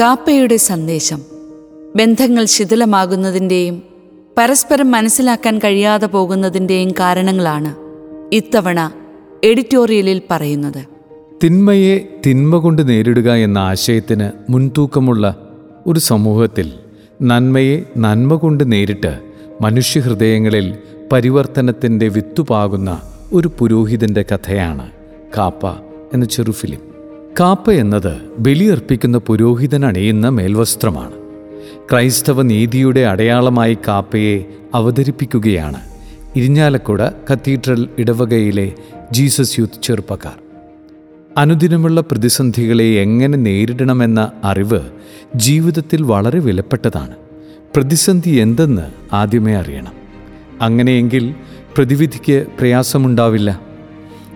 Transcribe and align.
കാപ്പയുടെ 0.00 0.56
സന്ദേശം. 0.56 1.22
ബന്ധങ്ങൾ 1.96 2.44
ശിഥിലമാകുന്നതിന്റെയും 2.44 3.82
പരസ്പരം 4.38 4.90
മനസ്സിലാക്കാൻ 4.90 5.58
കഴിയാതെ 5.58 6.06
പോകുന്നതിന്റെയും 6.06 6.90
കാരണങ്ങളാണ് 6.90 7.74
ഇത്തവണ 8.34 8.92
എഡിറ്റോറിയലിൽ 9.44 10.22
പറയുന്നത്. 10.30 10.86
തിന്മയെ 11.44 11.98
തിന്മ 12.26 12.56
കൊണ്ട് 12.56 12.88
നേരിടുക 12.88 13.32
എന്ന 13.32 13.58
ആശയത്തിന് 13.58 14.52
മുൻതൂക്കമുള്ള 14.52 15.48
ഒരു 15.86 16.00
സമൂഹത്തിൽ 16.00 16.72
നന്മയെ 17.22 17.82
നന്മ 17.96 18.34
കൊണ്ട് 18.34 18.72
നേരിട്ട് 18.72 19.18
മനുഷ്യഹൃദയങ്ങളിൽ 19.60 20.78
പരിവർത്തനത്തിന്റെ 21.12 22.08
വിത്തുപാകുന്ന 22.08 23.00
ഒരു 23.32 23.50
പുരോഹിതന്റെ 23.58 24.22
കഥയാണ് 24.22 24.90
കാപ്പ 25.38 25.66
എന്ന 26.14 26.24
ചെറുഫിലിം 26.24 26.85
കാപ്പ 27.40 27.70
എന്നത് 27.70 28.20
ബലിയർപ്പിക്കുന്ന 28.38 29.18
പുരോഹിതൻ 29.18 29.86
അണിയുന്ന 29.86 30.28
മേൽവസ്ത്രമാണ്. 30.28 31.12
ക്രൈസ്തവ 31.90 32.42
നീതിയുടെ 32.42 33.00
അടയാളമായി 33.00 33.78
കാപ്പയെ 33.88 34.44
അവതരിപ്പിക്കുകയാണ് 34.74 35.76
ഇരിഞ്ഞാലക്കുട 36.36 37.02
കത്തീഡ്രൽ 37.02 37.88
ഇടവകയിലെ 37.98 38.72
ജീസസ് 39.12 39.60
യൂത്ത് 39.60 39.82
ചെറുപ്പക്കാർ. 39.82 40.34
അനുദിനമുള്ള 41.38 42.00
പ്രതിസന്ധികളെ 42.00 42.84
എങ്ങനെ 42.84 43.38
നേരിടണമെന്ന 43.38 44.32
അറിവ് 44.44 44.80
ജീവിതത്തിൽ 45.34 46.02
വളരെ 46.02 46.38
വിലപ്പെട്ടതാണ്. 46.38 47.14
പ്രതിസന്ധി 47.76 48.30
എന്തെന്ന് 48.30 49.14
ആദ്യമേ 49.14 49.54
അറിയണം. 49.54 49.92
അങ്ങനെയെങ്കിൽ 50.62 51.34
പ്രതിവിധിക്ക് 51.76 52.46
പ്രയാസമുണ്ടാവില്ല. 52.58 53.75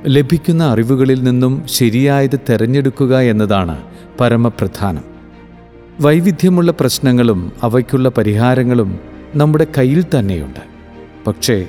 ലഭിക്കുന്ന 0.06 0.64
അറിവുകളിൽ 0.64 1.22
നിന്നും 1.22 1.62
ശരിയായത് 1.66 2.38
തിരഞ്ഞെടുക്കുക 2.50 3.18
എന്നതാണ് 3.18 3.78
പരമപ്രധാനം. 4.20 5.04
വൈവിധ്യമുള്ള 6.00 6.72
പ്രശ്നങ്ങളും 6.80 7.52
അവയ്ക്കുള്ള 7.62 8.08
പരിഹാരങ്ങളും 8.08 8.98
നമ്മുടെ 9.34 9.66
കയ്യിൽ 9.78 10.04
തന്നെയുണ്ട്. 10.18 10.60
പക്ഷേ 11.26 11.68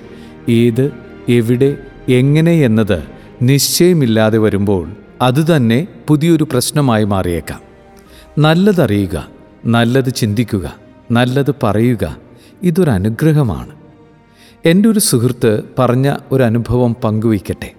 ഏത് 0.49 0.91
എവിടെ 1.29 1.77
എങ്ങനെ 2.09 2.51
എന്നത് 2.51 3.03
നിശ്ചയമില്ലാതെ 3.41 4.37
വരുമ്പോൾ 4.37 4.91
അതുതന്നെ 5.21 5.87
പുതിയൊരു 6.07 6.43
പ്രശ്നമായി 6.43 7.03
മാറിയേക്കാം. 7.03 7.59
നല്ലതറിയുക 8.37 9.27
നല്ലത് 9.65 10.13
ചിന്തിക്കുക 10.13 10.75
നല്ലത് 11.11 11.55
പറയുക 11.63 12.17
ഇതൊരനുഗ്രഹമാണ് 12.63 13.71
എന്റെ 14.65 14.89
ഒരു 14.89 14.99
സുഹൃത്ത് 14.99 15.63
പറഞ്ഞ 15.79 16.15
ഒരു 16.31 16.43
അനുഭവം 16.43 16.95
പങ്കുവയ്ക്കട്ടെ. 17.03 17.73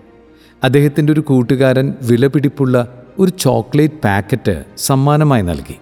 അദ്ദേഹത്തിന്റെ 0.65 1.13
ഒരു 1.13 1.21
കൂട്ടുകാരൻ 1.21 1.95
വിലപിടിപ്പുള്ള 2.03 3.05
ഒരു 3.19 3.31
ചോക്ലേറ്റ് 3.31 3.95
പാക്കറ്റ് 3.95 4.65
സമ്മാനമായി 4.77 5.43
നൽകി. 5.43 5.77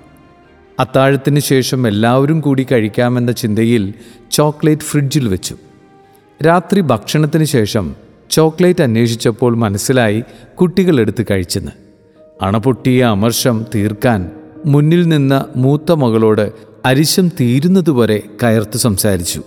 അത്താഴത്തിന് 0.81 1.41
ശേഷം 1.41 1.89
എല്ലാവരും 1.89 2.41
കൂടി 2.41 2.67
കഴിക്കാമെന്ന 2.72 3.33
ചിന്തയിൽ 3.33 3.95
ചോക്ലേറ്റ് 4.33 4.83
ഫ്രിഡ്ജിൽ 4.83 5.28
വെച്ചു. 5.28 5.56
രാത്രി 6.47 6.81
ഭക്ഷണത്തിന് 6.81 7.45
ശേഷം 7.45 7.97
ചോക്ലേറ്റ് 8.31 8.83
അന്വേഷിച്ചപ്പോൾ 8.83 9.56
മനസ്സിലായി 9.56 10.25
കുട്ടികൾ 10.61 11.00
എടുത്ത് 11.00 11.27
കഴിച്ചെന്ന്. 11.31 11.70
അണപൊട്ടിയ 12.42 13.05
അമർഷം 13.05 13.65
തീർക്കാൻ 13.75 14.31
മുന്നിൽ 14.67 15.09
നിന്ന 15.09 15.47
മൂത്ത 15.56 15.92
മകളോട് 15.92 16.53
അരിശം 16.84 17.28
തീരുന്നതുവരെ 17.28 18.22
കയർത്ത് 18.42 18.77
സംസാരിച്ചു. 18.77 19.42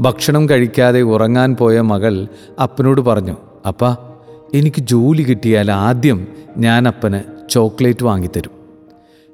ഭക്ഷണം 0.00 0.48
കഴിക്കാതെ 0.48 1.02
ഉറങ്ങാൻ 1.02 1.56
പോയ 1.56 1.80
മകൾ 1.80 2.26
അപ്പനോട് 2.62 3.00
പറഞ്ഞു 3.00 3.36
അപ്പ 3.68 4.11
എനിക്ക് 4.54 4.80
ജോലി 4.80 5.22
കിട്ടിയാൽ 5.22 5.72
ആദ്യം 5.72 6.26
ഞാൻ 6.56 6.88
അപ്പന് 6.88 7.48
ചോക്ലേറ്റ് 7.50 8.04
വാങ്ങിത്തരും. 8.04 8.50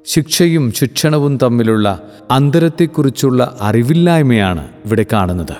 ശിക്ഷയും 0.05 0.71
ശിക്ഷണവും 0.71 1.37
തമ്മിലുള്ള 1.37 2.01
അന്തരത്തെക്കുറിച്ചുള്ള 2.31 3.57
അറിവില്ലായ്മയാണ് 3.61 4.67
ഇവിടെ 4.85 5.05
കാണുന്നത്. 5.13 5.55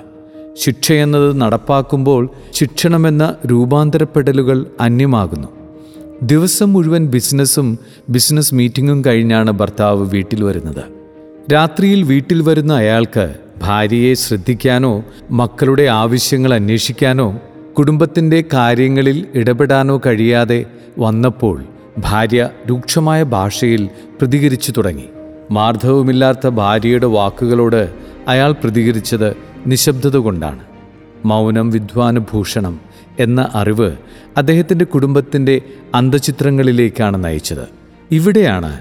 ശിക്ഷയെന്നത് 0.54 1.42
നടപ്പാക്കുമ്പോൾ 1.42 2.30
ശിക്ഷണമെന്ന 2.52 3.36
രൂപാന്തരപ്പെടലുകൾ 3.46 4.66
അന്യമാകുന്നു. 4.82 5.48
ദിവസം 6.24 6.74
മുഴുവൻ 6.74 7.08
ബിസിനസ്സും 7.08 7.80
ബിസിനസ് 8.10 8.56
മീറ്റിങ്ങും 8.56 9.06
കഴിഞ്ഞാണ് 9.06 9.52
ഭർത്താവ് 9.52 10.10
വീട്ടിൽ 10.10 10.44
വരുന്നത്. 10.44 10.84
രാത്രിയിൽ 11.54 12.04
വീട്ടിൽ 12.04 12.42
വരുന്ന 12.42 12.74
അയാൾക്ക് 12.74 13.36
ഭാര്യയെ 13.62 14.14
ശ്രദ്ധിക്കാനോ 14.14 15.04
മക്കളുടെ 15.32 15.84
ആവശ്യങ്ങൾ 15.84 16.54
അന്വേഷിക്കാനോ 16.54 17.40
കുടുംബത്തിന്റെ 17.80 18.44
കാര്യങ്ങളിൽ 18.54 19.26
ഇടപെടാനോ 19.36 20.02
കഴിയാതെ 20.06 20.66
വന്നപ്പോൾ 21.00 21.64
ഭാര്യ 21.98 22.50
രൂക്ഷമായ 22.70 23.24
ഭാഷയിൽ 23.24 23.90
പ്രതികരിച്ചു 24.22 24.72
തുടങ്ങി. 24.72 25.06
മാർദ്ദവുമില്ലാത്ത 25.52 26.48
ഭാര്യയുടെ 26.48 27.06
വാക്കുകളോട് 27.06 27.94
അയാൾ 28.28 28.52
പ്രതികരിച്ചത് 28.52 29.36
നിശബ്ദത 29.68 30.18
കൊണ്ടാണ് 30.18 30.60
മൗനം 31.26 31.70
വിദ്വാനുഭൂഷണം 31.70 32.80
എന്ന 33.20 33.50
അറിവ് 33.54 33.92
അദ്ദേഹത്തിന്റെ 34.38 34.86
കുടുംബത്തിന്റെ 34.86 35.62
അന്തചിത്രങ്ങളിലേക്കാണ് 35.96 37.24
നയിച്ചത്. 37.24 37.66
ഇവിടെയാണ് 38.12 38.80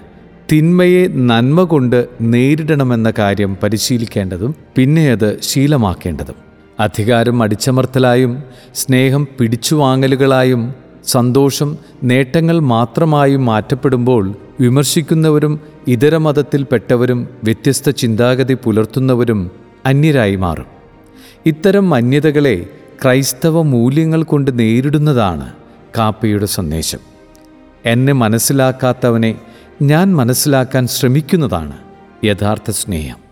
തിന്മയെ 0.53 1.06
നന്മ 1.06 1.62
കൊണ്ട് 1.62 2.09
നേരിടണമെന്ന 2.20 3.12
കാര്യം 3.19 3.56
പരിശീലിക്കേണ്ടതും 3.62 4.54
പിന്നെ 4.76 5.12
അത് 5.12 5.41
ശീലമാക്കേണ്ടതും. 5.42 6.47
അധികാരം 6.81 7.43
അടിച്ചമർത്തലായും 7.43 8.43
സ്നേഹം 8.75 9.28
പിടിച്ചുവാങ്ങലുകളായും 9.39 10.75
സന്തോഷം 11.06 11.78
നേട്ടങ്ങൾ 12.03 12.59
മാത്രമായും 12.59 13.47
മാറ്റപ്പെടുമ്പോൾ 13.47 14.34
വിമർശിക്കുന്നവരും 14.61 15.61
ഇതര 15.89 16.16
മതത്തിൽപ്പെട്ടവരും 16.16 17.28
വ്യത്യസ്ത 17.44 17.91
ചിന്താഗതി 17.91 18.55
പുലർത്തുന്നവരും 18.55 19.50
അന്യരായി 19.87 20.37
മാറും. 20.37 20.66
ഇത്തരം 21.47 21.94
അന്യതകളെ 21.94 22.66
ക്രൈസ്തവ 23.03 23.62
മൂല്യങ്ങൾ 23.62 24.22
കൊണ്ട് 24.22 24.59
നേരിടുന്നതാണ് 24.59 25.53
കാപ്പയുടെ 25.99 26.47
സന്ദേശം. 26.47 26.99
എന്നെ 27.87 28.12
മനസ്സിലാക്കാത്തവനെ 28.12 29.34
ഞാൻ 29.83 30.16
മനസ്സിലാക്കാൻ 30.16 30.87
ശ്രമിക്കുന്നതാണ് 30.87 31.72
യഥാർത്ഥ 32.25 32.71
സ്നേഹം. 32.71 33.28